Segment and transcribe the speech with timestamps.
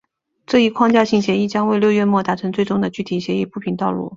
[0.47, 4.09] 这一框架性协议将为六月末达成最终的具体协议铺平道路。